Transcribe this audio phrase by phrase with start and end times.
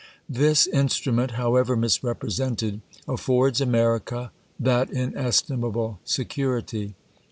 [0.27, 6.95] This instrument, however misrepresented, afTords America that inestimable security.